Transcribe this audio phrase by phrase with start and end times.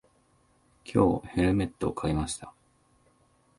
[0.83, 2.51] 今日、ヘルメットを買いました。